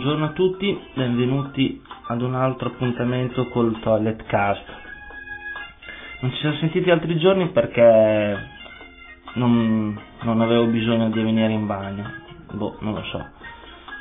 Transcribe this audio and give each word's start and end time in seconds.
Buongiorno 0.00 0.28
a 0.28 0.32
tutti, 0.32 0.80
benvenuti 0.94 1.78
ad 2.06 2.22
un 2.22 2.34
altro 2.34 2.68
appuntamento 2.68 3.48
col 3.48 3.78
Toilet 3.80 4.24
Cast. 4.24 4.64
Non 6.20 6.30
ci 6.30 6.38
siamo 6.38 6.56
sentiti 6.56 6.90
altri 6.90 7.18
giorni 7.18 7.50
perché 7.50 8.38
non, 9.34 10.00
non 10.22 10.40
avevo 10.40 10.64
bisogno 10.68 11.10
di 11.10 11.20
venire 11.22 11.52
in 11.52 11.66
bagno. 11.66 12.10
Boh, 12.52 12.78
non 12.80 12.94
lo 12.94 13.02
so. 13.02 13.26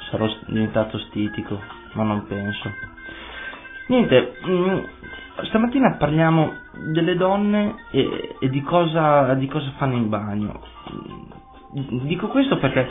Sarò 0.10 0.26
diventato 0.48 0.98
stitico, 1.00 1.60
ma 1.96 2.04
non 2.04 2.26
penso. 2.28 2.72
Niente, 3.88 4.38
mm, 4.48 4.78
stamattina 5.50 5.98
parliamo 5.98 6.54
delle 6.94 7.18
donne 7.18 7.76
e, 7.92 8.38
e 8.40 8.48
di, 8.50 8.62
cosa, 8.62 9.34
di 9.34 9.48
cosa 9.48 9.70
fanno 9.76 9.96
in 9.96 10.08
bagno. 10.08 10.62
Dico 11.74 12.30
questo 12.30 12.58
perché 12.58 12.88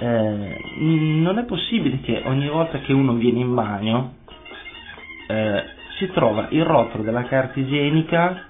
eh, 0.00 0.56
non 0.78 1.38
è 1.38 1.44
possibile 1.44 2.00
che 2.00 2.22
ogni 2.24 2.48
volta 2.48 2.78
che 2.78 2.92
uno 2.94 3.12
viene 3.14 3.40
in 3.40 3.54
bagno 3.54 4.14
eh, 5.28 5.62
si 5.98 6.10
trova 6.10 6.46
il 6.50 6.64
rotolo 6.64 7.02
della 7.02 7.24
carta 7.24 7.60
igienica 7.60 8.44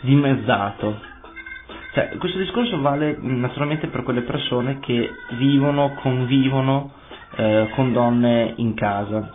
dimezzato. 0.00 1.00
Cioè, 1.92 2.16
questo 2.18 2.38
discorso 2.38 2.80
vale 2.80 3.16
naturalmente 3.20 3.88
per 3.88 4.02
quelle 4.04 4.20
persone 4.22 4.78
che 4.78 5.10
vivono, 5.38 5.94
convivono 6.00 6.92
eh, 7.36 7.68
con 7.74 7.92
donne 7.92 8.52
in 8.56 8.74
casa. 8.74 9.32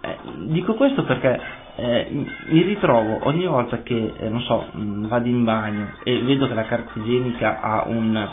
Eh, 0.00 0.16
dico 0.46 0.74
questo 0.74 1.04
perché 1.04 1.40
eh, 1.76 2.08
mi 2.46 2.62
ritrovo 2.62 3.20
ogni 3.28 3.46
volta 3.46 3.82
che, 3.82 4.14
eh, 4.18 4.28
non 4.28 4.40
so, 4.40 4.66
vado 4.72 5.28
in 5.28 5.44
bagno 5.44 5.90
e 6.02 6.20
vedo 6.22 6.48
che 6.48 6.54
la 6.54 6.64
carta 6.64 6.98
igienica 6.98 7.60
ha 7.60 7.84
un 7.86 8.28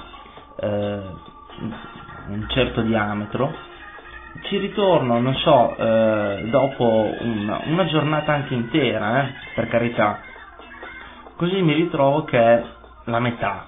un 1.60 2.46
certo 2.50 2.82
diametro, 2.82 3.54
ci 4.42 4.58
ritorno, 4.58 5.20
non 5.20 5.36
so, 5.36 5.76
eh, 5.78 6.48
dopo 6.50 7.14
una, 7.20 7.62
una, 7.66 7.86
giornata 7.86 8.34
anche 8.34 8.54
intera, 8.56 9.24
eh, 9.28 9.34
per 9.54 9.68
carità, 9.68 10.20
così 11.38 11.62
mi 11.62 11.74
ritrovo 11.74 12.24
che 12.24 12.40
è 12.40 12.64
la 13.06 13.20
metà. 13.20 13.68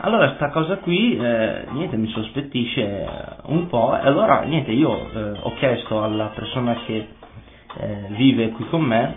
Allora 0.00 0.34
sta 0.36 0.48
cosa 0.50 0.76
qui, 0.78 1.16
eh, 1.18 1.66
niente, 1.70 1.96
mi 1.96 2.08
sospettisce 2.08 3.06
un 3.46 3.66
po' 3.66 3.96
e 4.00 4.06
allora 4.06 4.40
niente, 4.42 4.70
io 4.70 5.10
eh, 5.12 5.38
ho 5.40 5.54
chiesto 5.56 6.02
alla 6.02 6.26
persona 6.34 6.74
che 6.86 7.08
eh, 7.80 8.06
vive 8.10 8.50
qui 8.50 8.66
con 8.68 8.80
me 8.82 9.16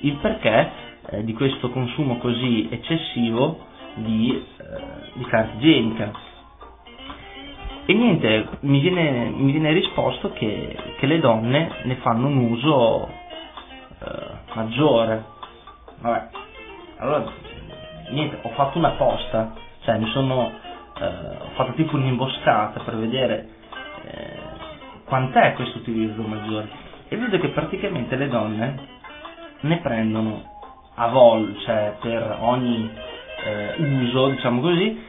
il 0.00 0.14
perché 0.16 0.70
eh, 1.10 1.24
di 1.24 1.32
questo 1.32 1.70
consumo 1.70 2.18
così 2.18 2.68
eccessivo 2.70 3.66
di, 3.94 4.44
di 5.14 5.24
carta 5.26 5.54
igienica 5.56 6.10
e 7.90 7.94
niente, 7.94 8.46
mi 8.60 8.78
viene, 8.78 9.30
mi 9.30 9.50
viene 9.50 9.72
risposto 9.72 10.30
che, 10.32 10.76
che, 10.96 11.06
le 11.06 11.18
donne 11.18 11.72
ne 11.82 11.96
fanno 11.96 12.28
un 12.28 12.36
uso 12.36 13.08
eh, 13.08 14.54
maggiore. 14.54 15.24
Vabbè, 15.98 16.28
allora 16.98 17.24
niente, 18.10 18.38
ho 18.42 18.50
fatto 18.50 18.78
una 18.78 18.90
posta, 18.90 19.54
cioè 19.80 19.98
mi 19.98 20.08
sono 20.10 20.52
eh, 21.00 21.04
ho 21.04 21.50
fatto 21.54 21.72
tipo 21.72 21.96
un'imboscata 21.96 22.78
per 22.78 22.96
vedere 22.96 23.48
eh, 24.04 24.38
quant'è 25.06 25.54
questo 25.54 25.78
utilizzo 25.78 26.22
maggiore 26.22 26.68
e 27.08 27.16
vedo 27.16 27.40
che 27.40 27.48
praticamente 27.48 28.14
le 28.14 28.28
donne 28.28 28.78
ne 29.62 29.76
prendono 29.78 30.44
a 30.94 31.08
vol, 31.08 31.58
cioè 31.64 31.96
per 32.00 32.36
ogni 32.38 32.88
eh, 33.44 33.82
uso, 33.82 34.28
diciamo 34.28 34.60
così, 34.60 35.08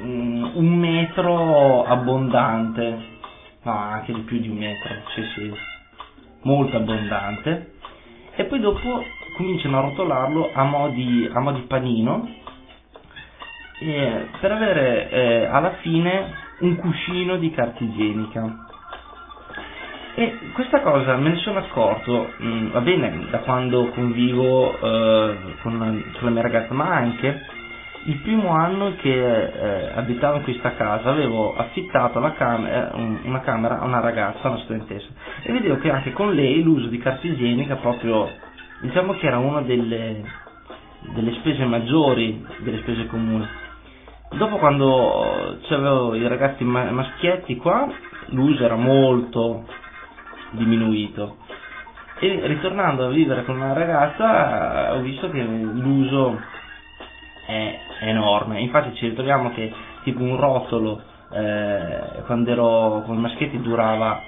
Mm, 0.00 0.44
un 0.54 0.78
metro 0.78 1.84
abbondante, 1.84 2.98
no 3.62 3.72
anche 3.72 4.12
di 4.12 4.20
più 4.20 4.38
di 4.38 4.48
un 4.48 4.56
metro, 4.56 4.94
sì 5.14 5.22
sì, 5.34 5.52
molto 6.42 6.76
abbondante, 6.76 7.72
e 8.36 8.44
poi 8.44 8.60
dopo 8.60 9.04
cominciano 9.36 9.78
a 9.78 9.82
rotolarlo 9.82 10.50
a 10.52 10.62
mo' 10.62 10.88
di, 10.90 11.28
a 11.32 11.40
mo 11.40 11.52
di 11.52 11.62
panino. 11.62 12.28
Eh, 13.80 14.28
per 14.40 14.52
avere 14.52 15.10
eh, 15.10 15.44
alla 15.46 15.74
fine 15.80 16.32
un 16.60 16.76
cuscino 16.76 17.36
di 17.36 17.50
carta 17.50 17.82
igienica. 17.82 18.66
E 20.14 20.36
questa 20.52 20.80
cosa 20.80 21.16
me 21.16 21.30
ne 21.30 21.36
sono 21.36 21.58
accorto, 21.58 22.32
mh, 22.38 22.46
mm, 22.46 22.70
va 22.70 22.80
bene, 22.80 23.26
da 23.30 23.38
quando 23.38 23.88
convivo 23.90 24.78
eh, 24.78 25.36
con, 25.62 25.78
con 25.78 26.22
la 26.22 26.30
mia 26.30 26.42
ragazza, 26.42 26.74
ma 26.74 26.88
anche 26.88 27.57
il 28.04 28.16
primo 28.20 28.50
anno 28.50 28.94
che 28.96 29.10
eh, 29.12 29.92
abitavo 29.94 30.36
in 30.38 30.42
questa 30.44 30.74
casa 30.74 31.10
avevo 31.10 31.54
affittato 31.56 32.20
cam- 32.36 32.66
eh, 32.66 32.90
una 33.24 33.40
camera 33.40 33.80
a 33.80 33.84
una 33.84 34.00
ragazza, 34.00 34.48
una 34.48 34.58
studentessa, 34.60 35.08
e 35.42 35.52
vedevo 35.52 35.76
che 35.78 35.90
anche 35.90 36.12
con 36.12 36.32
lei 36.32 36.62
l'uso 36.62 36.86
di 36.88 36.98
carta 36.98 37.26
igienica 37.26 37.76
proprio, 37.76 38.28
diciamo 38.80 39.14
che 39.14 39.26
era 39.26 39.38
una 39.38 39.60
delle, 39.62 40.22
delle 41.14 41.32
spese 41.34 41.64
maggiori, 41.64 42.44
delle 42.58 42.78
spese 42.78 43.06
comuni. 43.06 43.46
Dopo 44.30 44.56
quando 44.58 45.56
c'avevo 45.66 46.14
i 46.14 46.26
ragazzi 46.28 46.62
maschietti 46.64 47.56
qua, 47.56 47.88
l'uso 48.26 48.64
era 48.64 48.76
molto 48.76 49.64
diminuito. 50.50 51.36
E 52.20 52.40
ritornando 52.46 53.06
a 53.06 53.10
vivere 53.10 53.44
con 53.44 53.56
una 53.56 53.72
ragazza 53.72 54.94
ho 54.94 55.00
visto 55.00 55.30
che 55.30 55.40
l'uso 55.42 56.38
è 57.48 57.78
enorme. 58.00 58.60
Infatti 58.60 58.94
ci 58.96 59.08
ritroviamo 59.08 59.50
che 59.52 59.72
tipo 60.02 60.22
un 60.22 60.36
rotolo 60.36 61.00
eh, 61.32 62.22
quando 62.26 62.50
ero 62.50 63.02
con 63.06 63.16
i 63.16 63.20
maschietti 63.20 63.58
durava 63.62 64.20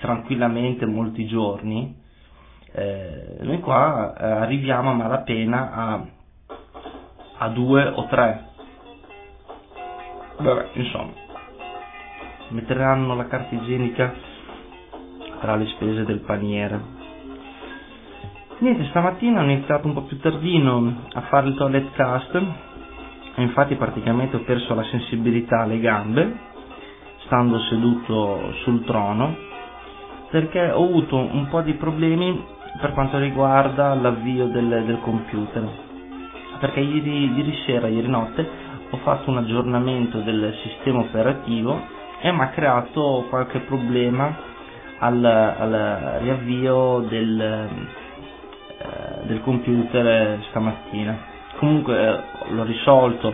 tranquillamente 0.00 0.84
molti 0.84 1.26
giorni. 1.26 1.94
Eh, 2.72 3.36
noi 3.42 3.60
qua 3.60 4.14
eh, 4.18 4.24
arriviamo 4.26 4.90
a 4.90 4.94
malapena 4.94 5.72
a, 5.72 6.04
a 7.38 7.48
due 7.50 7.86
o 7.86 8.04
tre. 8.06 8.44
Vabbè, 10.38 10.66
insomma, 10.72 11.12
metteranno 12.48 13.14
la 13.14 13.26
carta 13.28 13.54
igienica 13.54 14.12
tra 15.40 15.54
le 15.54 15.66
spese 15.66 16.04
del 16.04 16.18
paniere. 16.18 16.94
Niente, 18.58 18.86
stamattina 18.88 19.40
ho 19.40 19.44
iniziato 19.44 19.86
un 19.86 19.92
po' 19.92 20.02
più 20.02 20.18
tardino 20.18 21.02
a 21.12 21.20
fare 21.22 21.48
il 21.48 21.54
toilet 21.56 21.92
cast. 21.92 22.34
E 22.34 23.42
infatti 23.42 23.74
praticamente 23.74 24.36
ho 24.36 24.40
perso 24.44 24.74
la 24.74 24.82
sensibilità 24.84 25.60
alle 25.62 25.78
gambe 25.78 26.38
stando 27.26 27.58
seduto 27.60 28.52
sul 28.62 28.82
trono 28.84 29.36
perché 30.30 30.70
ho 30.70 30.84
avuto 30.84 31.16
un 31.16 31.46
po' 31.48 31.60
di 31.60 31.74
problemi 31.74 32.42
per 32.80 32.92
quanto 32.92 33.18
riguarda 33.18 33.94
l'avvio 33.94 34.46
del, 34.46 34.84
del 34.86 35.00
computer. 35.02 35.68
Perché 36.58 36.80
ieri, 36.80 37.34
ieri 37.34 37.54
sera, 37.66 37.88
ieri 37.88 38.08
notte 38.08 38.48
ho 38.88 38.96
fatto 38.98 39.30
un 39.30 39.36
aggiornamento 39.36 40.20
del 40.20 40.54
sistema 40.62 41.00
operativo 41.00 41.78
e 42.22 42.32
mi 42.32 42.40
ha 42.40 42.48
creato 42.48 43.26
qualche 43.28 43.58
problema 43.60 44.34
al, 45.00 45.22
al 45.24 46.18
riavvio 46.20 47.00
del, 47.08 47.68
eh, 48.78 49.26
del 49.26 49.40
computer 49.42 50.38
stamattina. 50.50 51.16
Comunque 51.58 51.96
eh, 51.98 52.18
l'ho 52.52 52.64
risolto 52.64 53.32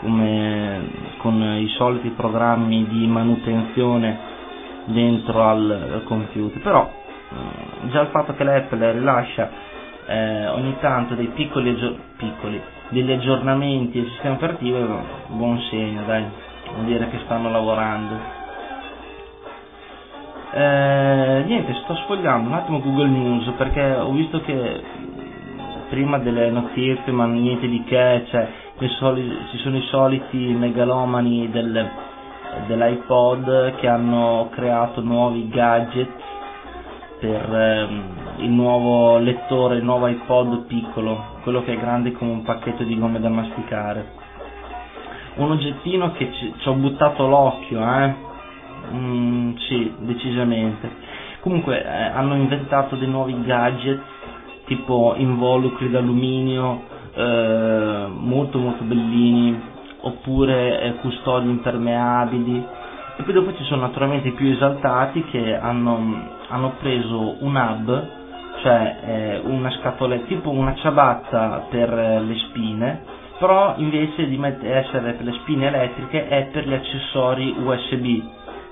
come 0.00 0.80
con 1.18 1.42
i 1.42 1.66
soliti 1.76 2.10
programmi 2.10 2.86
di 2.86 3.06
manutenzione 3.06 4.16
dentro 4.84 5.42
al, 5.42 5.70
al 5.92 6.04
computer, 6.04 6.60
però 6.62 6.88
già 7.90 8.00
il 8.00 8.08
fatto 8.08 8.34
che 8.34 8.44
l'Apple 8.44 8.92
rilascia 8.92 9.50
eh, 10.06 10.46
ogni 10.48 10.76
tanto 10.80 11.14
dei 11.14 11.26
piccoli, 11.26 11.74
piccoli 12.16 12.60
degli 12.88 13.12
aggiornamenti 13.12 14.00
del 14.00 14.10
sistema 14.10 14.34
operativo 14.34 14.78
è 14.78 14.82
un 14.82 15.02
buon 15.36 15.58
segno, 15.70 16.02
dai, 16.06 16.24
vuol 16.72 16.86
dire 16.86 17.08
che 17.10 17.18
stanno 17.24 17.50
lavorando. 17.50 18.37
Eh, 20.50 21.42
niente, 21.46 21.74
sto 21.82 21.94
sfogliando 21.94 22.48
un 22.48 22.54
attimo 22.54 22.80
Google 22.80 23.08
News 23.08 23.52
perché 23.56 23.94
ho 23.94 24.10
visto 24.12 24.40
che 24.40 24.82
prima 25.90 26.18
delle 26.18 26.50
notizie, 26.50 27.12
ma 27.12 27.26
niente 27.26 27.68
di 27.68 27.82
che, 27.84 28.24
cioè 28.28 28.48
soli, 28.98 29.36
ci 29.50 29.58
sono 29.58 29.76
i 29.76 29.82
soliti 29.90 30.36
megalomani 30.36 31.50
del, 31.50 31.90
dell'iPod 32.66 33.74
che 33.76 33.88
hanno 33.88 34.48
creato 34.52 35.02
nuovi 35.02 35.48
gadget 35.48 36.10
per 37.18 37.52
ehm, 37.52 38.02
il 38.38 38.50
nuovo 38.50 39.18
lettore, 39.18 39.76
il 39.76 39.84
nuovo 39.84 40.06
iPod 40.06 40.66
piccolo, 40.66 41.36
quello 41.42 41.62
che 41.62 41.72
è 41.72 41.78
grande 41.78 42.12
come 42.12 42.30
un 42.30 42.42
pacchetto 42.42 42.84
di 42.84 42.98
gomme 42.98 43.20
da 43.20 43.28
masticare. 43.28 44.16
Un 45.36 45.50
oggettino 45.50 46.12
che 46.12 46.32
ci, 46.32 46.54
ci 46.58 46.68
ho 46.68 46.74
buttato 46.74 47.26
l'occhio, 47.26 47.80
eh? 47.80 48.27
Mm, 48.92 49.56
sì, 49.68 49.92
decisamente. 49.98 50.90
Comunque 51.40 51.82
eh, 51.82 51.88
hanno 51.88 52.34
inventato 52.34 52.96
dei 52.96 53.08
nuovi 53.08 53.40
gadget 53.44 54.00
tipo 54.66 55.14
involucri 55.16 55.90
d'alluminio 55.90 56.82
eh, 57.14 58.06
molto 58.08 58.58
molto 58.58 58.84
bellini 58.84 59.58
oppure 60.00 60.80
eh, 60.80 60.94
custodi 60.96 61.48
impermeabili 61.48 62.64
e 63.16 63.22
poi 63.22 63.32
dopo 63.32 63.52
ci 63.56 63.64
sono 63.64 63.80
naturalmente 63.82 64.28
i 64.28 64.32
più 64.32 64.48
esaltati 64.52 65.24
che 65.24 65.56
hanno, 65.56 66.28
hanno 66.48 66.74
preso 66.78 67.36
un 67.42 67.56
hub 67.56 68.08
cioè 68.62 68.96
eh, 69.04 69.40
una 69.44 69.70
scatoletta 69.70 70.26
tipo 70.26 70.50
una 70.50 70.74
ciabatta 70.76 71.66
per 71.70 71.92
eh, 71.92 72.20
le 72.20 72.34
spine 72.36 73.02
però 73.38 73.74
invece 73.78 74.28
di 74.28 74.40
essere 74.62 75.12
per 75.12 75.24
le 75.24 75.32
spine 75.32 75.66
elettriche 75.68 76.28
è 76.28 76.46
per 76.52 76.66
gli 76.68 76.72
accessori 76.74 77.54
USB 77.58 78.22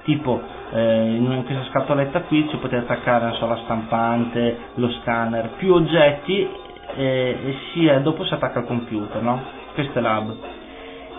tipo 0.06 0.40
eh, 0.72 1.14
in 1.16 1.42
questa 1.44 1.64
scatoletta 1.70 2.22
qui 2.22 2.48
ci 2.48 2.56
potete 2.56 2.84
attaccare 2.84 3.32
so, 3.34 3.46
la 3.46 3.58
stampante, 3.64 4.56
lo 4.76 4.88
scanner, 5.02 5.50
più 5.58 5.74
oggetti 5.74 6.48
eh, 6.96 7.38
e 7.44 7.56
sia, 7.72 7.98
dopo 8.00 8.24
si 8.24 8.32
attacca 8.32 8.60
al 8.60 8.66
computer, 8.66 9.20
no? 9.20 9.42
questo 9.74 9.98
è 9.98 10.02
l'hub 10.02 10.34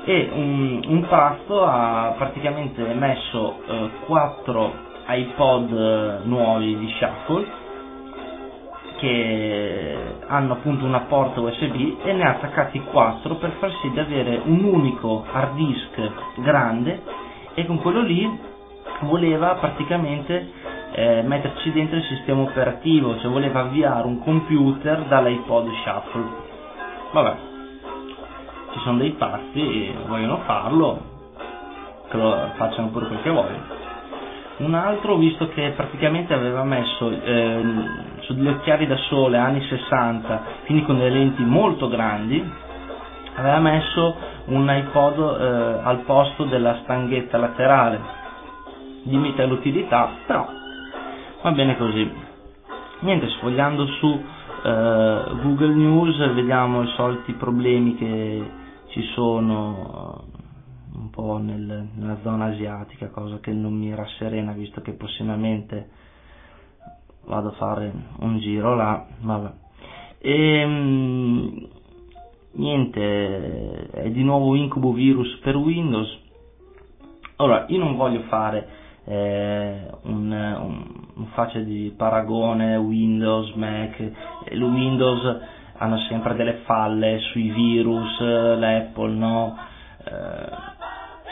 e 0.05 0.29
un, 0.33 0.81
un 0.87 1.05
pazzo 1.09 1.65
ha 1.65 2.15
praticamente 2.17 2.81
messo 2.93 3.59
eh, 3.67 3.89
4 4.05 4.73
iPod 5.09 6.21
nuovi 6.23 6.77
di 6.77 6.87
Shuffle 6.97 7.45
che 8.99 9.97
hanno 10.27 10.53
appunto 10.53 10.85
una 10.85 11.01
porta 11.01 11.41
USB 11.41 11.97
e 12.03 12.13
ne 12.13 12.23
ha 12.23 12.29
attaccati 12.31 12.79
4 12.81 13.35
per 13.35 13.51
far 13.59 13.69
sì 13.81 13.91
di 13.91 13.99
avere 13.99 14.41
un 14.45 14.63
unico 14.63 15.25
hard 15.29 15.55
disk 15.55 16.11
grande 16.37 17.01
e 17.53 17.65
con 17.65 17.79
quello 17.81 18.01
lì 18.01 18.55
voleva 19.01 19.55
praticamente 19.55 20.51
eh, 20.91 21.21
metterci 21.23 21.71
dentro 21.71 21.97
il 21.97 22.03
sistema 22.03 22.41
operativo, 22.41 23.17
cioè 23.19 23.29
voleva 23.31 23.61
avviare 23.61 24.07
un 24.07 24.19
computer 24.23 25.03
dall'iPod 25.03 25.69
Shuffle. 25.83 26.25
Vabbè, 27.11 27.35
ci 28.73 28.79
sono 28.79 28.97
dei 28.97 29.11
pazzi 29.11 29.53
che 29.53 29.95
vogliono 30.07 30.37
farlo, 30.45 30.99
che 32.09 32.17
lo 32.17 32.51
facciano 32.55 32.89
pure 32.89 33.07
quel 33.07 33.21
che 33.21 33.29
vogliono. 33.29 33.75
Un 34.57 34.73
altro 34.73 35.17
visto 35.17 35.49
che 35.49 35.71
praticamente 35.75 36.33
aveva 36.33 36.63
messo 36.63 37.11
eh, 37.11 37.61
su 38.21 38.33
degli 38.33 38.47
occhiali 38.47 38.87
da 38.87 38.97
sole 38.97 39.37
anni 39.37 39.61
60, 39.61 40.41
quindi 40.65 40.83
con 40.83 40.97
delle 40.97 41.11
lenti 41.11 41.43
molto 41.43 41.87
grandi, 41.87 42.43
aveva 43.35 43.59
messo 43.59 44.15
un 44.45 44.67
iPod 44.67 45.19
eh, 45.19 45.79
al 45.87 45.99
posto 46.05 46.45
della 46.45 46.79
stanghetta 46.81 47.37
laterale. 47.37 48.16
Limita 49.07 49.45
l'utilità, 49.45 50.09
però 50.25 50.45
va 51.41 51.51
bene 51.51 51.77
così. 51.77 52.11
Niente, 52.99 53.29
sfogliando 53.29 53.85
su 53.85 54.07
eh, 54.63 55.23
Google 55.41 55.75
News 55.75 56.33
vediamo 56.33 56.83
i 56.83 56.87
soliti 56.95 57.31
problemi 57.33 57.95
che 57.95 58.51
ci 58.87 59.01
sono 59.13 60.25
un 60.93 61.09
po' 61.09 61.37
nel, 61.37 61.87
nella 61.93 62.17
zona 62.21 62.45
asiatica, 62.45 63.09
cosa 63.09 63.39
che 63.39 63.53
non 63.53 63.73
mi 63.73 63.93
rasserena 63.95 64.51
visto 64.51 64.81
che 64.81 64.93
prossimamente 64.93 65.89
vado 67.27 67.49
a 67.49 67.53
fare 67.53 67.93
un 68.19 68.39
giro 68.39 68.75
là, 68.75 69.05
vabbè. 69.19 69.51
E, 70.19 70.59
ehm, 70.59 71.67
niente, 72.53 73.89
è 73.91 74.09
di 74.09 74.23
nuovo 74.23 74.55
incubo 74.55 74.91
virus 74.91 75.37
per 75.37 75.55
Windows. 75.55 76.25
Ora, 77.37 77.65
io 77.67 77.77
non 77.77 77.95
voglio 77.95 78.21
fare 78.23 78.85
eh, 79.07 79.87
un, 80.03 80.31
un, 81.15 81.25
faccia 81.33 81.59
di 81.59 81.93
paragone 81.95 82.75
Windows, 82.75 83.53
Mac, 83.53 83.99
il 84.51 84.61
Windows 84.61 85.39
hanno 85.77 85.97
sempre 86.09 86.35
delle 86.35 86.59
falle 86.65 87.19
sui 87.19 87.49
virus, 87.51 88.19
l'Apple 88.19 89.13
no. 89.13 89.57
Eh, 90.03 90.75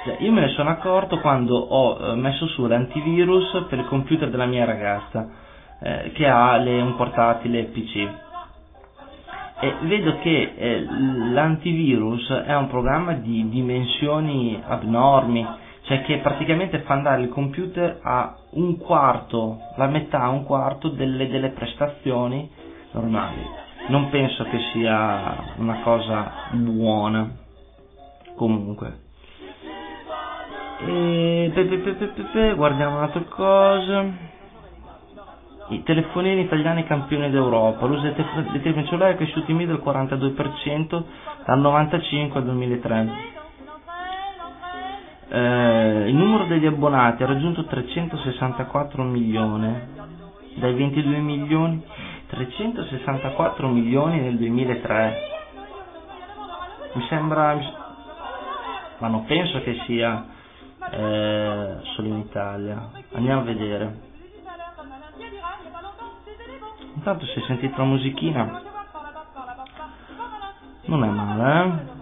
cioè, 0.05 0.17
io 0.19 0.31
me 0.31 0.41
ne 0.41 0.49
sono 0.49 0.69
accorto 0.69 1.19
quando 1.19 1.57
ho 1.57 2.11
eh, 2.11 2.15
messo 2.15 2.47
su 2.47 2.65
l'antivirus 2.65 3.65
per 3.67 3.79
il 3.79 3.85
computer 3.87 4.29
della 4.29 4.45
mia 4.45 4.63
ragazza 4.63 5.27
eh, 5.81 6.11
che 6.13 6.27
ha 6.27 6.55
le, 6.57 6.79
un 6.81 6.95
portatile 6.95 7.63
PC 7.65 8.07
e 9.59 9.73
vedo 9.81 10.17
che 10.19 10.53
eh, 10.55 10.85
l'antivirus 11.31 12.29
è 12.45 12.55
un 12.55 12.67
programma 12.67 13.13
di 13.13 13.47
dimensioni 13.49 14.61
abnormi 14.65 15.63
cioè 15.85 16.01
che 16.01 16.17
praticamente 16.17 16.79
fa 16.79 16.93
andare 16.93 17.21
il 17.21 17.29
computer 17.29 17.99
a 18.01 18.35
un 18.51 18.77
quarto, 18.77 19.59
la 19.77 19.87
metà, 19.87 20.27
un 20.29 20.43
quarto 20.43 20.89
delle, 20.89 21.27
delle 21.29 21.49
prestazioni 21.49 22.49
normali. 22.91 23.63
Non 23.87 24.09
penso 24.09 24.43
che 24.45 24.57
sia 24.73 25.53
una 25.57 25.81
cosa 25.83 26.31
buona. 26.53 27.29
Comunque. 28.35 28.99
E 30.87 31.51
pe, 31.53 31.65
pe, 31.65 31.93
pe, 32.31 32.53
guardiamo 32.55 32.97
un'altra 32.97 33.21
cosa. 33.29 34.05
I 35.69 35.83
telefonini 35.83 36.41
italiani 36.41 36.83
campioni 36.85 37.29
d'Europa. 37.29 37.85
L'uso 37.85 38.01
dei 38.01 38.13
telefoni 38.61 38.85
cellulari 38.87 39.13
è 39.13 39.17
cresciuto 39.17 39.51
in 39.51 39.57
media 39.57 39.75
del 39.75 39.83
42% 39.85 41.03
dal 41.45 41.59
95 41.59 42.39
al 42.39 42.45
2003. 42.45 43.43
Eh, 45.27 46.05
il 46.07 46.15
numero 46.15 46.45
degli 46.45 46.65
abbonati 46.65 47.23
ha 47.23 47.27
raggiunto 47.27 47.65
364 47.65 49.03
milioni 49.03 49.73
dai 50.55 50.73
22 50.73 51.17
milioni 51.17 51.83
364 52.27 53.67
milioni 53.67 54.19
nel 54.21 54.37
2003 54.37 55.17
mi 56.93 57.05
sembra 57.09 57.57
ma 58.99 59.07
non 59.07 59.25
penso 59.25 59.61
che 59.61 59.81
sia 59.85 60.25
eh, 60.91 61.77
solo 61.95 62.07
in 62.07 62.17
Italia. 62.19 62.89
Andiamo 63.13 63.41
a 63.41 63.43
vedere. 63.43 64.13
Intanto 66.95 67.25
se 67.25 67.41
sentite 67.41 67.75
la 67.77 67.83
musichina 67.83 68.61
non 70.85 71.03
è 71.03 71.07
male, 71.07 71.63
eh? 71.63 71.94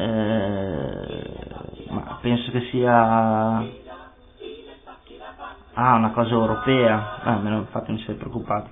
Eh 0.00 1.24
ma 1.90 2.18
penso 2.20 2.50
che 2.50 2.60
sia 2.70 3.78
Ah, 5.72 5.94
una 5.94 6.10
cosa 6.10 6.30
europea. 6.32 7.20
Ah, 7.22 7.36
meno, 7.36 7.58
infatti 7.58 7.92
mi 7.92 7.98
sei 8.00 8.16
preoccupato. 8.16 8.68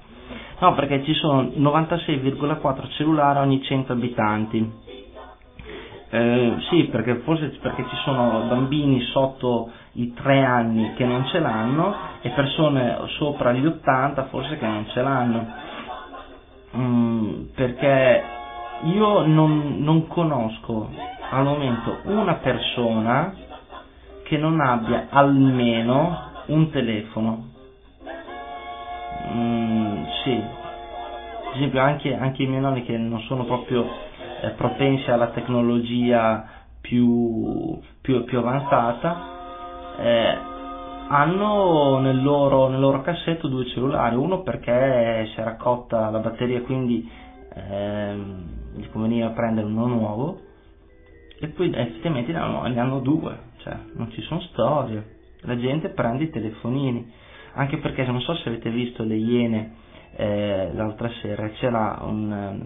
No, 0.59 0.75
perché 0.75 1.05
ci 1.05 1.15
sono 1.15 1.43
96,4 1.43 2.91
cellulari 2.97 3.39
ogni 3.39 3.63
100 3.63 3.93
abitanti 3.93 4.73
eh, 6.11 6.55
sì, 6.71 6.85
perché 6.85 7.17
forse 7.17 7.49
perché 7.61 7.85
ci 7.87 7.97
sono 7.97 8.45
bambini 8.49 9.01
sotto 9.13 9.71
i 9.93 10.13
3 10.15 10.43
anni 10.43 10.95
che 10.95 11.05
non 11.05 11.27
ce 11.27 11.39
l'hanno 11.39 11.95
e 12.23 12.31
persone 12.31 12.97
sopra 13.19 13.53
gli 13.53 13.67
80 13.67 14.25
forse 14.25 14.57
che 14.57 14.67
non 14.67 14.87
ce 14.89 15.03
l'hanno. 15.03 15.47
Mm, 16.77 17.43
perché 17.55 18.23
io 18.85 19.27
non, 19.27 19.77
non 19.81 20.07
conosco 20.07 20.89
al 21.31 21.45
momento 21.45 21.99
una 22.05 22.35
persona 22.35 23.35
che 24.23 24.37
non 24.37 24.61
abbia 24.61 25.07
almeno 25.11 26.27
un 26.47 26.71
telefono. 26.71 27.47
Mm, 29.33 30.05
sì, 30.23 30.33
ad 31.49 31.57
esempio 31.57 31.81
anche, 31.81 32.15
anche 32.15 32.43
i 32.43 32.47
miei 32.47 32.61
nonni 32.61 32.85
che 32.85 32.97
non 32.97 33.21
sono 33.23 33.45
proprio 33.45 33.87
eh, 34.43 34.51
propensi 34.51 35.11
alla 35.11 35.29
tecnologia 35.29 36.47
più, 36.81 37.79
più, 38.01 38.25
più 38.25 38.39
avanzata, 38.39 39.17
eh, 39.99 40.39
hanno 41.09 41.99
nel 42.01 42.23
loro, 42.23 42.69
nel 42.69 42.81
loro, 42.81 43.01
cassetto 43.03 43.49
due 43.49 43.67
cellulari, 43.67 44.15
uno 44.15 44.43
perché 44.43 45.29
si 45.35 45.41
è 45.41 45.45
raccolta 45.45 46.11
la 46.11 46.19
batteria 46.19 46.61
quindi 46.63 47.11
eh, 47.55 48.15
gli 48.75 48.89
conveniva 48.91 49.29
prendere 49.31 49.67
uno 49.67 49.87
nuovo 49.87 50.41
e 51.41 51.49
poi 51.49 51.73
effettivamente 51.73 52.33
ne 52.33 52.39
hanno, 52.39 52.67
ne 52.67 52.81
hanno 52.81 53.01
due, 53.01 53.39
cioè 53.59 53.77
non 53.95 54.11
ci 54.13 54.21
sono 54.23 54.41
storie, 54.41 55.17
la 55.43 55.57
gente 55.57 55.91
prende 55.91 56.25
i 56.25 56.31
telefonini, 56.31 57.11
anche 57.55 57.79
perché 57.79 58.05
non 58.05 58.21
so 58.21 58.35
se 58.37 58.49
avete 58.49 58.71
visto 58.71 59.05
le 59.05 59.15
Iene 59.17 59.73
eh, 60.17 60.71
l'altra 60.75 61.11
sera, 61.23 61.49
c'era 61.51 61.99
un, 62.03 62.61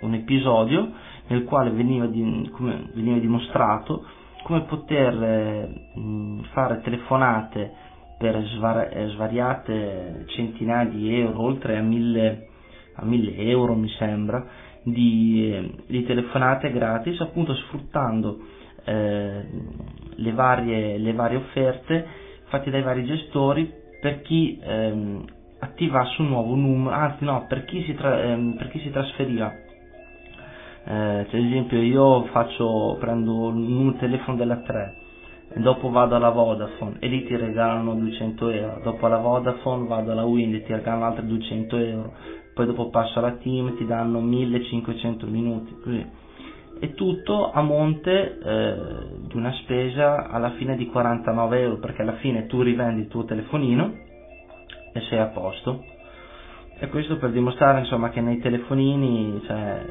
un 0.00 0.14
episodio 0.14 0.90
nel 1.28 1.44
quale 1.44 1.70
veniva, 1.70 2.06
di, 2.06 2.48
come, 2.52 2.88
veniva 2.94 3.18
dimostrato 3.18 4.04
come 4.44 4.62
poter 4.62 5.22
eh, 5.22 5.68
fare 6.52 6.80
telefonate 6.82 7.72
per 8.16 8.40
svar- 8.54 8.88
eh, 8.96 9.08
svariate 9.08 10.24
centinaia 10.28 10.88
di 10.88 11.18
euro, 11.20 11.42
oltre 11.42 11.76
a 11.76 11.82
mille, 11.82 12.46
a 12.94 13.04
mille 13.04 13.36
euro 13.38 13.74
mi 13.74 13.88
sembra, 13.98 14.46
di, 14.86 15.50
eh, 15.52 15.70
di, 15.86 16.04
telefonate 16.04 16.70
gratis, 16.70 17.20
appunto 17.20 17.54
sfruttando 17.54 18.38
eh, 18.84 19.44
le, 20.14 20.32
varie, 20.32 20.96
le, 20.98 21.12
varie, 21.12 21.38
offerte 21.38 22.06
fatte 22.44 22.70
dai 22.70 22.82
vari 22.82 23.04
gestori 23.04 23.68
per 24.00 24.22
chi 24.22 24.58
ehm, 24.62 25.24
attivasse 25.58 26.20
un 26.22 26.28
nuovo 26.28 26.54
numero, 26.54 26.94
anzi 26.94 27.24
no, 27.24 27.46
per 27.48 27.64
chi 27.64 27.82
si, 27.82 27.94
tra- 27.94 28.22
ehm, 28.22 28.54
per 28.56 28.68
chi 28.70 28.78
si 28.80 28.90
trasferiva. 28.90 29.52
Eh, 30.88 31.26
cioè, 31.28 31.40
ad 31.40 31.46
esempio 31.46 31.80
io 31.82 32.24
faccio, 32.26 32.96
prendo 33.00 33.48
un 33.48 33.96
telefono 33.98 34.36
della 34.36 34.58
3 34.58 34.94
e 35.48 35.60
dopo 35.60 35.90
vado 35.90 36.14
alla 36.14 36.30
Vodafone 36.30 36.96
e 37.00 37.08
lì 37.08 37.24
ti 37.24 37.34
regalano 37.36 37.94
200 37.94 38.48
euro, 38.50 38.80
dopo 38.84 39.06
alla 39.06 39.18
Vodafone 39.18 39.88
vado 39.88 40.12
alla 40.12 40.24
Wind 40.24 40.54
e 40.54 40.62
ti 40.62 40.72
regalano 40.72 41.06
altri 41.06 41.26
200 41.26 41.76
euro, 41.78 42.12
poi 42.56 42.64
dopo 42.64 42.88
passo 42.88 43.18
alla 43.18 43.32
Team 43.32 43.76
ti 43.76 43.84
danno 43.84 44.18
1500 44.18 45.26
minuti, 45.26 45.76
così. 45.82 46.06
E 46.80 46.94
tutto 46.94 47.50
a 47.52 47.60
monte 47.60 48.38
eh, 48.42 48.76
di 49.28 49.36
una 49.36 49.52
spesa 49.60 50.26
alla 50.30 50.52
fine 50.52 50.74
di 50.74 50.86
49 50.86 51.60
euro, 51.60 51.76
perché 51.76 52.00
alla 52.00 52.14
fine 52.14 52.46
tu 52.46 52.62
rivendi 52.62 53.02
il 53.02 53.08
tuo 53.08 53.26
telefonino 53.26 53.92
e 54.90 55.00
sei 55.10 55.18
a 55.18 55.26
posto. 55.26 55.84
E 56.80 56.88
questo 56.88 57.18
per 57.18 57.30
dimostrare 57.32 57.80
insomma 57.80 58.08
che 58.08 58.22
nei 58.22 58.38
telefonini, 58.38 59.42
cioè, 59.44 59.84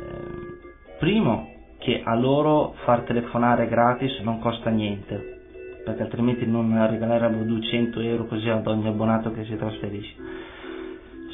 primo 0.98 1.48
che 1.78 2.02
a 2.04 2.16
loro 2.16 2.74
far 2.84 3.02
telefonare 3.02 3.68
gratis 3.68 4.18
non 4.22 4.40
costa 4.40 4.72
niente, 4.72 5.42
perché 5.86 6.02
altrimenti 6.02 6.48
non 6.48 6.72
regalerebbero 6.90 7.44
200 7.44 8.00
euro 8.00 8.26
così 8.26 8.50
ad 8.50 8.66
ogni 8.66 8.88
abbonato 8.88 9.32
che 9.34 9.44
si 9.46 9.56
trasferisce. 9.56 10.16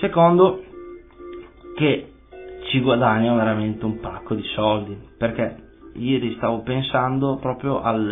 Secondo, 0.02 0.64
che 1.76 2.14
ci 2.70 2.80
guadagnano 2.80 3.38
veramente 3.38 3.86
un 3.86 4.00
pacco 4.00 4.36
di 4.36 4.44
soldi, 4.56 4.98
perché 5.18 5.56
ieri 5.94 6.36
stavo 6.36 6.62
pensando 6.62 7.38
proprio 7.38 7.82
al, 7.82 8.10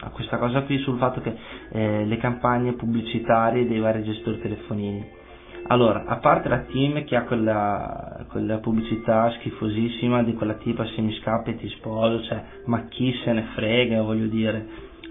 a 0.00 0.08
questa 0.10 0.38
cosa 0.38 0.62
qui 0.62 0.78
sul 0.78 0.98
fatto 0.98 1.20
che 1.20 1.36
eh, 1.70 2.04
le 2.04 2.16
campagne 2.16 2.74
pubblicitarie 2.74 3.66
dei 3.66 3.78
vari 3.78 4.02
gestori 4.04 4.40
telefonini 4.40 5.24
allora, 5.68 6.04
a 6.06 6.16
parte 6.18 6.48
la 6.48 6.60
team 6.60 7.04
che 7.04 7.16
ha 7.16 7.24
quella, 7.24 8.24
quella 8.28 8.58
pubblicità 8.58 9.30
schifosissima 9.38 10.22
di 10.22 10.34
quella 10.34 10.54
tipa 10.54 10.86
se 10.86 11.00
mi 11.00 11.12
scappa 11.14 11.50
e 11.50 11.56
ti 11.56 11.68
sposo, 11.70 12.22
cioè, 12.22 12.40
ma 12.66 12.86
chi 12.86 13.12
se 13.24 13.32
ne 13.32 13.48
frega, 13.54 14.00
voglio 14.02 14.26
dire. 14.26 14.64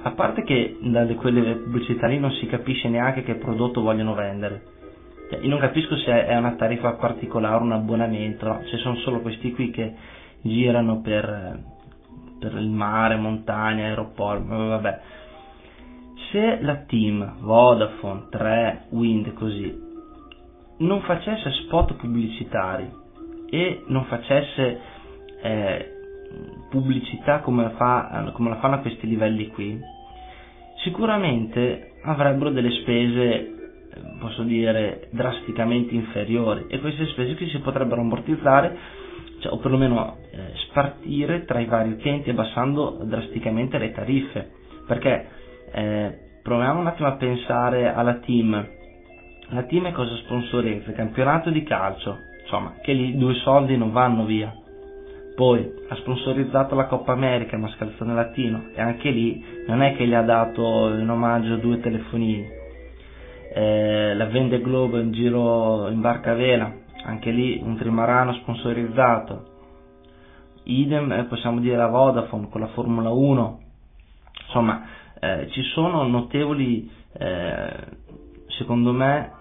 A 0.04 0.12
parte 0.12 0.44
che 0.44 0.78
da 0.82 1.06
quelle 1.16 1.56
pubblicità 1.56 2.08
lì 2.08 2.20
non 2.20 2.32
si 2.32 2.46
capisce 2.46 2.88
neanche 2.88 3.24
che 3.24 3.36
prodotto 3.36 3.82
vogliono 3.82 4.14
vendere. 4.14 4.74
Cioè, 5.30 5.40
io 5.40 5.50
non 5.50 5.60
capisco 5.60 5.96
se 5.98 6.26
è 6.26 6.36
una 6.38 6.54
tariffa 6.54 6.94
particolare, 6.94 7.64
un 7.64 7.72
abbonamento, 7.72 8.46
no? 8.48 8.64
ci 8.66 8.78
sono 8.78 8.96
solo 8.98 9.22
questi 9.22 9.52
qui 9.54 9.72
che 9.72 9.94
girano 10.42 11.02
per, 11.02 11.60
per 12.40 12.54
il 12.54 12.70
mare, 12.70 13.16
montagna, 13.16 13.86
aeroporto, 13.86 14.46
vabbè. 14.48 15.00
Se 16.32 16.60
la 16.62 16.76
team, 16.88 17.38
Vodafone, 17.40 18.28
3, 18.30 18.86
Wind, 18.90 19.34
così, 19.34 19.84
non 20.78 21.02
facesse 21.02 21.52
spot 21.64 21.94
pubblicitari 21.96 22.92
e 23.50 23.84
non 23.88 24.06
facesse 24.06 24.80
eh, 25.42 25.90
pubblicità 26.70 27.40
come, 27.40 27.70
fa, 27.78 28.32
come 28.34 28.50
la 28.50 28.58
fanno 28.58 28.76
a 28.76 28.80
questi 28.80 29.08
livelli 29.08 29.48
qui, 29.48 29.80
sicuramente 30.84 31.94
avrebbero 32.04 32.50
delle 32.52 32.72
spese, 32.82 33.55
posso 34.20 34.44
dire, 34.44 35.08
drasticamente 35.12 35.94
inferiori 35.94 36.66
e 36.68 36.80
queste 36.80 37.06
spese 37.08 37.36
qui 37.36 37.48
si 37.50 37.60
potrebbero 37.60 38.02
ammortizzare 38.02 38.78
cioè, 39.40 39.52
o 39.54 39.58
perlomeno 39.58 40.18
eh, 40.32 40.52
spartire 40.70 41.46
tra 41.46 41.60
i 41.60 41.66
vari 41.66 41.92
utenti 41.92 42.30
abbassando 42.30 43.02
drasticamente 43.04 43.78
le 43.78 43.92
tariffe 43.92 44.52
perché 44.88 45.28
eh, 45.72 46.18
proviamo 46.44 46.80
un 46.80 46.88
attimo 46.88 47.08
a 47.08 47.14
pensare 47.16 47.94
alla 47.94 48.16
team 48.16 48.68
la 49.50 49.64
team 49.64 49.92
cosa 49.92 50.16
sponsorizza? 50.18 50.92
Campionato 50.94 51.52
di 51.52 51.62
calcio, 51.64 52.18
insomma, 52.42 52.74
che 52.82 52.94
lì 52.94 53.16
due 53.16 53.36
soldi 53.36 53.78
non 53.78 53.92
vanno 53.92 54.26
via. 54.26 54.52
Poi 55.36 55.70
ha 55.90 55.96
sponsorizzato 55.96 56.74
la 56.76 56.86
Coppa 56.86 57.12
America, 57.12 57.58
Mascalzone 57.58 58.14
Latino, 58.14 58.70
e 58.74 58.82
anche 58.82 59.10
lì 59.12 59.44
non 59.68 59.82
è 59.84 59.96
che 59.96 60.08
gli 60.08 60.14
ha 60.14 60.22
dato 60.24 60.90
in 60.96 61.10
omaggio 61.10 61.58
due 61.58 61.80
telefonini. 61.80 62.64
Eh, 63.58 64.14
la 64.16 64.26
Vende 64.26 64.60
Globo 64.60 65.00
in 65.00 65.14
giro 65.14 65.88
in 65.88 66.02
barca 66.02 66.32
a 66.32 66.36
vela, 66.36 66.70
anche 67.06 67.32
lì 67.32 67.58
un 67.64 67.78
trimarano 67.78 68.34
sponsorizzato. 68.34 69.46
Idem 70.64 71.10
eh, 71.14 71.24
possiamo 71.24 71.62
dire 71.62 71.78
la 71.78 71.88
Vodafone 71.88 72.50
con 72.50 72.60
la 72.60 72.68
Formula 72.68 73.12
1. 73.12 73.60
Insomma, 74.48 74.86
eh, 75.22 75.48
ci 75.52 75.62
sono 75.74 76.04
notevoli 76.06 76.92
eh, 77.14 77.74
secondo 78.58 78.92
me 78.92 79.32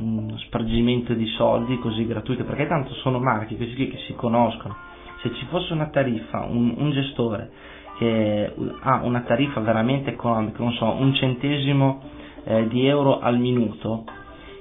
uno 0.00 0.38
spargimento 0.38 1.12
di 1.12 1.26
soldi 1.36 1.78
così 1.80 2.06
gratuito 2.06 2.44
perché 2.44 2.66
tanto 2.66 2.94
sono 2.94 3.18
marchi 3.18 3.56
questi 3.56 3.86
che 3.88 3.98
si 4.06 4.14
conoscono 4.14 4.74
se 5.22 5.32
ci 5.34 5.44
fosse 5.46 5.72
una 5.74 5.86
tariffa 5.88 6.40
un, 6.44 6.74
un 6.76 6.90
gestore 6.90 7.50
che 7.98 8.52
ha 8.80 9.00
una 9.04 9.20
tariffa 9.20 9.60
veramente 9.60 10.10
economica 10.10 10.60
non 10.62 10.72
so 10.72 10.86
un 10.90 11.14
centesimo 11.14 12.02
eh, 12.44 12.68
di 12.68 12.86
euro 12.86 13.20
al 13.20 13.38
minuto. 13.38 14.04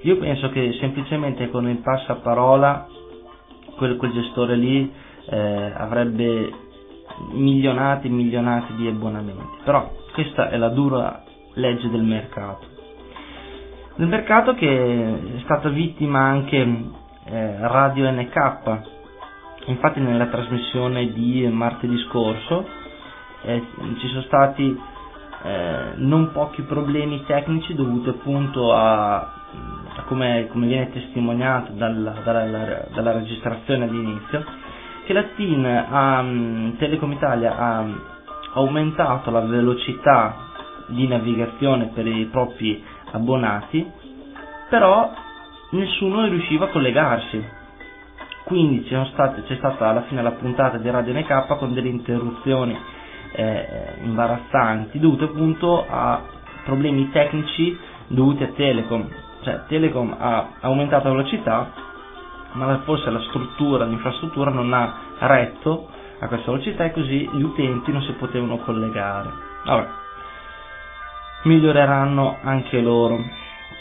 Io 0.02 0.18
penso 0.18 0.50
che 0.50 0.76
semplicemente 0.80 1.50
con 1.50 1.68
il 1.70 1.78
passaparola 1.78 2.88
quel, 3.78 3.96
quel 3.98 4.12
gestore 4.12 4.56
lì 4.56 4.92
eh, 5.30 5.72
avrebbe 5.76 6.52
milionati 7.32 8.08
e 8.08 8.10
milionati 8.12 8.76
di 8.76 8.88
abbonamenti. 8.88 9.58
Però 9.64 9.92
questa 10.14 10.50
è 10.50 10.58
la 10.58 10.70
dura 10.70 11.24
legge 11.54 11.90
del 11.90 12.04
mercato. 12.04 12.68
Nel 13.96 14.08
mercato 14.08 14.56
che 14.56 15.38
è 15.38 15.40
stata 15.44 15.70
vittima 15.70 16.20
anche 16.20 16.58
eh, 17.26 17.58
Radio 17.68 18.10
NK, 18.10 18.82
infatti 19.68 20.00
nella 20.00 20.26
trasmissione 20.28 21.12
di 21.14 21.48
martedì 21.52 21.98
scorso 22.10 22.68
eh, 23.44 23.64
ci 24.00 24.08
sono 24.08 24.22
stati 24.24 24.80
eh, 25.44 25.92
non 25.96 26.32
pochi 26.32 26.62
problemi 26.62 27.24
tecnici 27.26 27.74
dovuti 27.76 28.08
appunto 28.10 28.74
a, 28.74 29.16
a 29.18 30.02
come, 30.06 30.48
come, 30.50 30.68
viene 30.68 30.90
testimoniato 30.92 31.74
dalla, 31.74 32.16
dalla, 32.24 32.86
dalla 32.94 33.12
registrazione 33.12 33.84
all'inizio, 33.84 34.44
che 35.06 35.12
la 35.14 35.24
TIN 35.36 35.66
a 35.66 36.20
um, 36.22 36.78
Telecom 36.78 37.12
Italia 37.12 37.58
ha 37.58 37.86
aumentato 38.54 39.32
la 39.32 39.42
velocità 39.42 40.36
di 40.88 41.08
navigazione 41.08 41.88
per 41.94 42.08
i 42.08 42.26
propri 42.32 42.82
abbonati, 43.12 43.86
però 44.70 45.12
nessuno 45.72 46.24
riusciva 46.26 46.66
a 46.66 46.70
collegarsi. 46.70 47.62
Quindi 48.46 48.84
c'è 48.84 49.06
stata 49.58 49.90
alla 49.90 50.04
fine 50.04 50.22
la 50.22 50.32
puntata 50.32 50.78
di 50.78 50.90
Radio 50.90 51.14
NK 51.14 51.58
con 51.58 51.74
delle 51.74 51.90
interruzioni 51.90 52.78
eh, 53.36 53.96
imbarazzanti 54.04 55.00
dovute 55.00 55.26
appunto 55.26 55.86
a 55.90 56.22
problemi 56.64 57.10
tecnici 57.12 57.78
dovuti 58.08 58.44
a 58.44 58.48
Telecom. 58.56 59.08
Cioè 59.42 59.64
Telecom 59.68 60.16
ha 60.18 60.50
aumentato 60.62 61.08
la 61.10 61.16
velocità, 61.16 61.72
ma 62.54 62.80
forse 62.86 63.10
la 63.10 63.20
struttura, 63.22 63.86
l'infrastruttura 63.86 64.50
non 64.52 64.72
ha 64.74 64.94
retto 65.20 65.88
a 66.20 66.28
questa 66.28 66.52
velocità 66.52 66.86
e 66.86 66.92
così 66.92 67.30
gli 67.34 67.42
utenti 67.42 67.92
non 67.92 68.02
si 68.04 68.12
potevano 68.14 68.58
collegare. 68.60 69.30
Vabbè, 69.66 69.88
miglioreranno 71.44 72.38
anche 72.42 72.80
loro. 72.82 73.20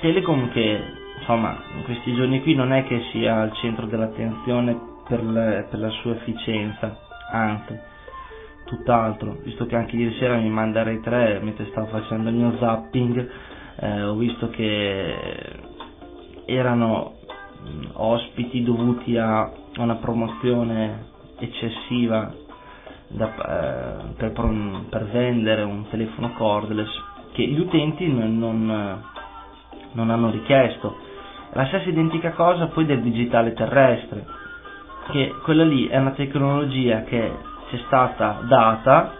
Telecom 0.00 0.50
che 0.50 1.00
insomma 1.18 1.56
in 1.76 1.84
questi 1.84 2.12
giorni 2.14 2.42
qui 2.42 2.54
non 2.54 2.72
è 2.72 2.84
che 2.84 3.00
sia 3.12 3.40
al 3.40 3.52
centro 3.54 3.86
dell'attenzione 3.86 4.76
per, 5.06 5.22
le, 5.22 5.66
per 5.70 5.78
la 5.78 5.90
sua 5.90 6.12
efficienza, 6.14 6.96
anzi, 7.30 7.78
tutt'altro, 8.76 9.36
visto 9.44 9.66
che 9.66 9.76
anche 9.76 9.96
ieri 9.96 10.14
sera 10.14 10.36
mi 10.36 10.48
manda 10.48 10.82
Rai 10.82 11.00
3 11.00 11.40
mentre 11.42 11.66
stavo 11.66 11.88
facendo 11.88 12.30
il 12.30 12.34
mio 12.36 12.56
zapping, 12.58 13.30
eh, 13.80 14.02
ho 14.04 14.14
visto 14.14 14.48
che 14.48 15.14
erano 16.46 17.16
ospiti 17.92 18.62
dovuti 18.62 19.16
a 19.18 19.50
una 19.76 19.96
promozione 19.96 21.10
eccessiva 21.38 22.32
da, 23.08 23.26
eh, 23.28 24.12
per, 24.16 24.32
per 24.88 25.04
vendere 25.10 25.62
un 25.62 25.86
telefono 25.90 26.32
cordless 26.32 26.90
che 27.32 27.44
gli 27.46 27.58
utenti 27.60 28.06
non, 28.10 28.38
non, 28.38 29.02
non 29.92 30.10
hanno 30.10 30.30
richiesto. 30.30 30.96
La 31.52 31.66
stessa 31.66 31.90
identica 31.90 32.30
cosa 32.32 32.66
poi 32.68 32.86
del 32.86 33.02
digitale 33.02 33.52
terrestre, 33.52 34.24
che 35.10 35.34
quella 35.42 35.64
lì 35.64 35.86
è 35.88 35.98
una 35.98 36.12
tecnologia 36.12 37.02
che 37.02 37.50
è 37.76 37.80
stata 37.86 38.40
data, 38.46 39.12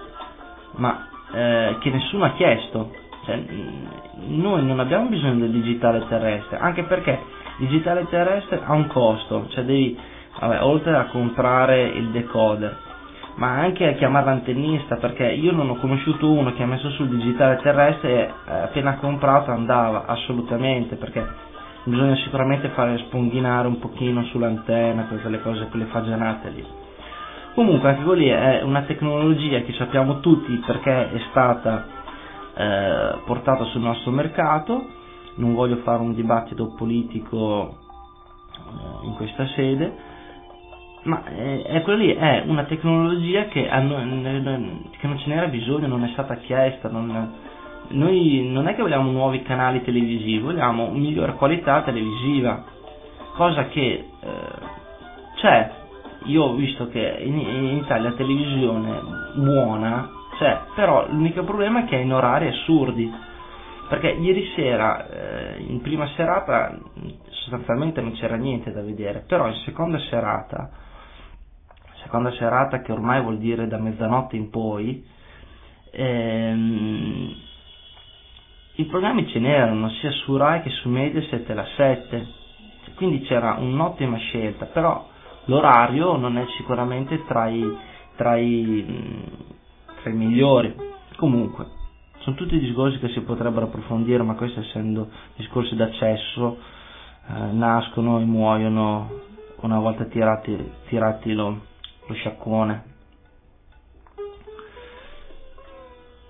ma 0.76 1.08
eh, 1.32 1.76
che 1.80 1.90
nessuno 1.90 2.24
ha 2.24 2.32
chiesto. 2.32 2.90
Cioè, 3.24 3.40
noi 4.26 4.64
non 4.64 4.80
abbiamo 4.80 5.08
bisogno 5.08 5.38
del 5.40 5.50
digitale 5.50 6.06
terrestre, 6.08 6.58
anche 6.58 6.82
perché 6.84 7.18
il 7.58 7.68
digitale 7.68 8.06
terrestre 8.08 8.60
ha 8.64 8.72
un 8.72 8.86
costo, 8.88 9.46
cioè 9.50 9.64
devi, 9.64 9.96
vabbè, 10.40 10.62
oltre 10.62 10.96
a 10.96 11.04
comprare 11.06 11.82
il 11.82 12.08
decoder, 12.08 12.76
ma 13.36 13.50
anche 13.58 13.86
a 13.88 13.92
chiamare 13.94 14.26
l'antennista 14.26 14.96
perché 14.96 15.24
io 15.30 15.52
non 15.52 15.70
ho 15.70 15.76
conosciuto 15.76 16.30
uno 16.30 16.52
che 16.52 16.62
ha 16.62 16.66
messo 16.66 16.90
sul 16.90 17.08
digitale 17.08 17.60
terrestre 17.62 18.10
e 18.10 18.20
eh, 18.20 18.30
appena 18.64 18.96
comprato 18.96 19.50
andava 19.50 20.04
assolutamente 20.06 20.96
perché 20.96 21.24
bisogna 21.84 22.14
sicuramente 22.16 22.68
fare 22.70 22.98
sponghinare 22.98 23.66
un 23.66 23.78
pochino 23.78 24.22
sull'antenna, 24.24 25.06
quelle 25.20 25.40
cose, 25.40 25.66
quelle 25.68 25.86
fagianate 25.86 26.48
lì. 26.50 26.81
Comunque 27.54 27.90
anche 27.90 28.02
quelli 28.04 28.28
è 28.28 28.62
una 28.62 28.82
tecnologia 28.82 29.60
che 29.60 29.74
sappiamo 29.74 30.20
tutti 30.20 30.54
perché 30.64 31.10
è 31.12 31.20
stata 31.30 31.84
eh, 32.56 33.18
portata 33.26 33.64
sul 33.64 33.82
nostro 33.82 34.10
mercato, 34.10 34.86
non 35.36 35.52
voglio 35.54 35.76
fare 35.84 36.00
un 36.00 36.14
dibattito 36.14 36.72
politico 36.74 37.76
eh, 38.56 39.06
in 39.06 39.14
questa 39.16 39.46
sede, 39.48 39.92
ma 41.02 41.22
eh, 41.26 41.62
è, 41.64 41.82
quello 41.82 41.98
lì 41.98 42.14
è 42.14 42.42
una 42.46 42.64
tecnologia 42.64 43.44
che, 43.46 43.68
hanno, 43.68 43.96
che, 43.96 45.06
non 45.06 45.18
ce 45.18 45.28
n'era 45.28 45.46
bisogno, 45.48 45.88
non 45.88 46.04
è 46.04 46.08
stata 46.12 46.36
chiesta, 46.36 46.88
non, 46.88 47.34
noi 47.88 48.48
non 48.48 48.66
è 48.66 48.74
che 48.74 48.80
vogliamo 48.80 49.10
nuovi 49.10 49.42
canali 49.42 49.82
televisivi, 49.82 50.38
vogliamo 50.38 50.88
migliore 50.90 51.34
qualità 51.34 51.82
televisiva, 51.82 52.64
cosa 53.34 53.66
che 53.66 54.08
eh, 54.20 54.36
c'è 55.36 55.80
io 56.26 56.44
ho 56.44 56.54
visto 56.54 56.88
che 56.88 57.16
in, 57.20 57.38
in 57.38 57.76
Italia 57.78 58.10
la 58.10 58.16
televisione 58.16 59.00
buona 59.34 60.10
c'è, 60.38 60.60
però 60.74 61.06
l'unico 61.08 61.44
problema 61.44 61.80
è 61.80 61.84
che 61.86 61.96
è 61.96 62.00
in 62.00 62.12
orari 62.12 62.48
assurdi. 62.48 63.30
Perché 63.88 64.08
ieri 64.10 64.50
sera, 64.54 65.08
eh, 65.08 65.62
in 65.66 65.80
prima 65.82 66.06
serata, 66.16 66.78
sostanzialmente 67.30 68.00
non 68.00 68.12
c'era 68.14 68.36
niente 68.36 68.72
da 68.72 68.80
vedere, 68.80 69.24
però 69.26 69.46
in 69.48 69.54
seconda 69.64 69.98
serata, 70.08 70.70
seconda 72.02 72.30
serata 72.32 72.80
che 72.80 72.90
ormai 72.92 73.20
vuol 73.20 73.38
dire 73.38 73.66
da 73.68 73.76
mezzanotte 73.76 74.36
in 74.36 74.48
poi, 74.48 75.04
ehm, 75.90 77.34
i 78.76 78.84
programmi 78.86 79.28
ce 79.28 79.38
n'erano 79.38 79.90
sia 79.90 80.10
su 80.10 80.36
Rai 80.38 80.62
che 80.62 80.70
su 80.70 80.88
Mediaset 80.88 81.48
e 81.50 81.54
la 81.54 81.66
7, 81.76 82.26
quindi 82.94 83.20
c'era 83.22 83.56
un'ottima 83.58 84.16
scelta, 84.16 84.64
però 84.66 85.10
l'orario 85.46 86.16
non 86.16 86.36
è 86.38 86.44
sicuramente 86.56 87.24
tra 87.26 87.48
i, 87.48 87.76
tra 88.16 88.36
i, 88.36 88.86
mm, 88.88 89.22
tra 90.02 90.10
i 90.10 90.14
migliori. 90.14 90.74
Comunque, 91.16 91.66
sono 92.18 92.36
tutti 92.36 92.58
discorsi 92.58 92.98
che 92.98 93.08
si 93.08 93.20
potrebbero 93.22 93.66
approfondire, 93.66 94.22
ma 94.22 94.34
questi 94.34 94.60
essendo 94.60 95.08
discorsi 95.36 95.74
d'accesso, 95.74 96.58
eh, 97.28 97.52
nascono 97.52 98.20
e 98.20 98.24
muoiono 98.24 99.10
una 99.60 99.78
volta 99.78 100.04
tirati, 100.04 100.70
tirati 100.88 101.32
lo, 101.32 101.60
lo 102.06 102.14
sciacquone. 102.14 102.84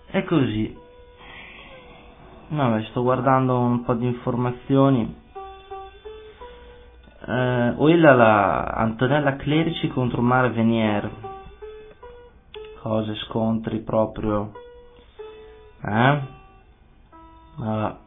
È 0.07 0.25
così. 0.25 0.77
Vabbè, 2.49 2.83
sto 2.91 3.03
guardando 3.03 3.59
un 3.59 3.83
po' 3.83 3.95
di 3.95 4.05
informazioni 4.07 5.21
eh, 7.27 7.75
quella 7.77 8.15
la 8.15 8.65
Antonella 8.65 9.37
Clerici 9.37 9.89
contro 9.89 10.23
Mare 10.23 10.51
Venier. 10.51 11.11
Cose 12.81 13.15
scontri 13.27 13.79
proprio. 13.81 14.53
Eh? 15.85 16.21
Vabbè. 17.57 18.01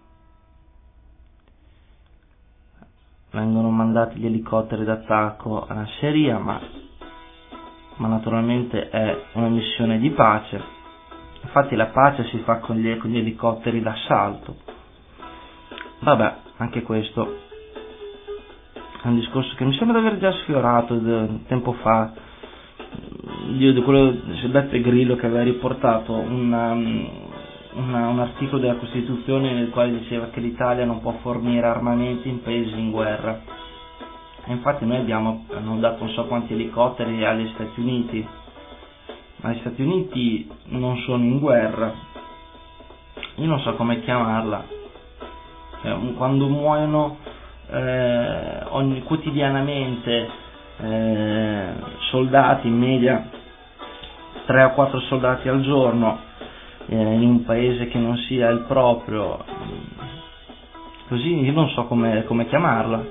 vengono 3.32 3.70
mandati 3.70 4.18
gli 4.18 4.26
elicotteri 4.26 4.86
d'attacco 4.86 5.66
alla 5.68 5.86
Siria 6.00 6.38
ma, 6.40 6.58
ma 7.98 8.08
naturalmente 8.08 8.88
è 8.90 9.26
una 9.34 9.50
missione 9.50 10.00
di 10.00 10.10
pace. 10.12 10.62
Infatti 11.44 11.76
la 11.76 11.88
pace 11.88 12.24
si 12.30 12.40
fa 12.40 12.60
con 12.60 12.78
gli, 12.78 12.98
con 12.98 13.12
gli 13.12 13.18
elicotteri 13.18 13.82
d'assalto. 13.82 14.56
Vabbè 16.00 16.36
anche 16.58 16.82
questo 16.84 17.44
è 19.06 19.10
un 19.10 19.18
discorso 19.20 19.54
che 19.56 19.64
mi 19.64 19.74
sembra 19.76 20.00
di 20.00 20.08
aver 20.08 20.20
già 20.20 20.32
sfiorato 20.32 21.00
tempo 21.48 21.74
fa. 21.74 22.12
Io 23.56 23.72
di 23.72 23.82
quello 23.84 24.10
di 24.10 24.48
Beppe 24.48 24.82
Grillo 24.82 25.16
che 25.16 25.28
aveva 25.28 25.44
riportato 25.44 26.12
una, 26.14 26.72
una, 26.72 28.08
un 28.08 28.20
articolo 28.20 28.60
della 28.60 28.78
Costituzione 28.78 29.54
nel 29.54 29.70
quale 29.70 29.92
diceva 30.00 30.30
che 30.30 30.40
l'Italia 30.40 30.86
non 30.86 31.02
può 31.02 31.12
fornire 31.22 31.68
armamenti 31.68 32.30
in 32.30 32.42
paesi 32.42 32.72
in 32.80 32.90
guerra. 32.90 33.40
E 34.48 34.52
infatti 34.52 34.86
noi 34.88 34.98
abbiamo 34.98 35.46
hanno 35.56 35.78
dato 35.78 36.04
non 36.04 36.14
so 36.14 36.26
quanti 36.26 36.54
elicotteri 36.54 37.24
agli 37.24 37.48
Stati 37.54 37.80
Uniti. 37.80 38.28
Ma 39.42 39.52
gli 39.52 39.60
Stati 39.60 39.84
Uniti 39.84 40.50
non 40.70 40.98
sono 41.06 41.24
in 41.24 41.38
guerra. 41.38 41.94
Io 43.36 43.46
non 43.46 43.60
so 43.60 43.76
come 43.76 44.02
chiamarla. 44.02 44.66
Cioè, 45.84 45.96
quando 46.16 46.48
muoiono 46.48 47.18
eh, 47.70 48.64
ogni, 48.70 49.02
quotidianamente 49.04 50.30
eh, 50.78 51.74
soldati 52.10 52.68
in 52.68 52.78
media 52.78 53.30
3 54.46 54.64
o 54.64 54.72
4 54.72 55.00
soldati 55.02 55.48
al 55.48 55.62
giorno 55.62 56.20
eh, 56.88 56.96
in 56.96 57.30
un 57.30 57.44
paese 57.44 57.88
che 57.88 57.98
non 57.98 58.16
sia 58.18 58.50
il 58.50 58.66
proprio 58.68 59.44
così 61.08 61.40
io 61.40 61.52
non 61.52 61.70
so 61.70 61.86
come, 61.86 62.24
come 62.26 62.48
chiamarla. 62.48 63.04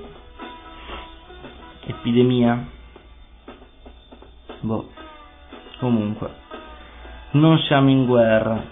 Epidemia. 1.87 2.67
Boh. 4.61 4.90
Comunque 5.79 6.43
non 7.33 7.59
siamo 7.59 7.90
in 7.90 8.07
guerra. 8.07 8.62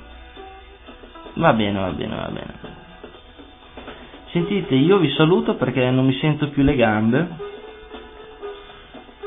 Va 1.34 1.52
bene 1.52 1.78
va 1.78 1.90
bene 1.90 2.14
va 2.14 2.28
bene 2.28 2.80
Sentite, 4.32 4.74
io 4.74 4.96
vi 4.96 5.10
saluto 5.10 5.56
perché 5.56 5.90
non 5.90 6.06
mi 6.06 6.14
sento 6.14 6.48
più 6.48 6.62
le 6.62 6.74
gambe. 6.74 7.28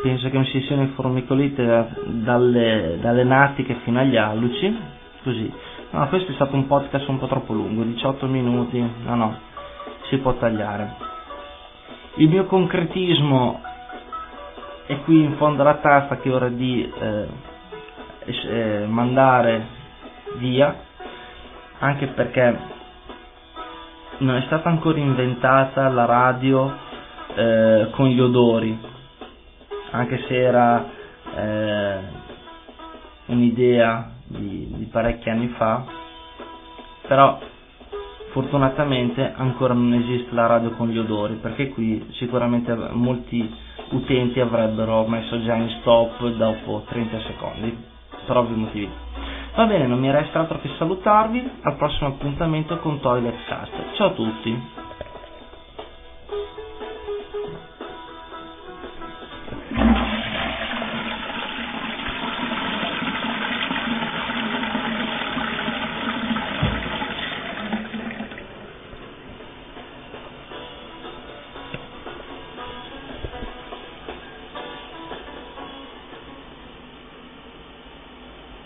Penso 0.01 0.31
che 0.31 0.37
mi 0.39 0.45
si 0.45 0.61
siano 0.61 0.81
informicolite 0.81 1.89
dalle, 2.05 2.97
dalle 2.99 3.23
natiche 3.23 3.75
fino 3.83 3.99
agli 3.99 4.17
alluci. 4.17 4.75
Così. 5.21 5.53
No, 5.91 6.07
questo 6.07 6.31
è 6.31 6.33
stato 6.33 6.55
un 6.55 6.65
podcast 6.65 7.07
un 7.07 7.19
po' 7.19 7.27
troppo 7.27 7.53
lungo, 7.53 7.83
18 7.83 8.25
minuti. 8.25 8.79
No, 9.03 9.13
no, 9.13 9.37
si 10.09 10.17
può 10.17 10.33
tagliare. 10.37 10.95
Il 12.15 12.27
mio 12.27 12.45
concretismo 12.45 13.61
è 14.87 14.99
qui 15.01 15.21
in 15.21 15.35
fondo 15.35 15.61
alla 15.61 15.75
tasta 15.75 16.17
che 16.17 16.29
è 16.29 16.33
ora 16.33 16.49
di 16.49 16.91
eh, 16.99 17.27
eh, 18.25 18.85
mandare 18.87 19.67
via, 20.37 20.75
anche 21.77 22.07
perché 22.07 22.73
non 24.19 24.35
è 24.35 24.41
stata 24.45 24.69
ancora 24.69 24.97
inventata 24.99 25.87
la 25.89 26.05
radio 26.05 26.73
eh, 27.35 27.87
con 27.91 28.07
gli 28.07 28.19
odori, 28.19 28.77
anche 29.91 30.23
se 30.27 30.35
era 30.41 30.85
eh, 31.35 31.97
un'idea 33.27 34.11
di, 34.25 34.71
di 34.77 34.85
parecchi 34.85 35.29
anni 35.29 35.47
fa, 35.57 35.83
però 37.07 37.39
fortunatamente 38.31 39.33
ancora 39.35 39.73
non 39.73 39.93
esiste 39.93 40.33
la 40.33 40.45
radio 40.45 40.71
con 40.71 40.89
gli 40.89 40.97
odori, 40.97 41.35
perché 41.35 41.69
qui 41.69 42.05
sicuramente 42.13 42.73
molti 42.91 43.53
utenti 43.91 44.39
avrebbero 44.39 45.05
messo 45.07 45.41
già 45.43 45.55
in 45.55 45.69
stop 45.81 46.25
dopo 46.29 46.83
30 46.87 47.19
secondi, 47.21 47.77
per 48.25 48.37
ovvi 48.37 48.55
motivi. 48.55 48.91
Va 49.55 49.65
bene, 49.67 49.87
non 49.87 49.99
mi 49.99 50.11
resta 50.11 50.39
altro 50.41 50.59
che 50.59 50.69
salutarvi, 50.77 51.51
al 51.63 51.75
prossimo 51.77 52.09
appuntamento 52.09 52.79
con 52.79 52.99
Toilet 53.01 53.45
Cast. 53.47 53.95
Ciao 53.95 54.07
a 54.09 54.13
tutti! 54.13 54.84